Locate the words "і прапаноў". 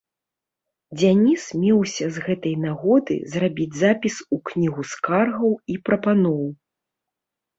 5.75-6.41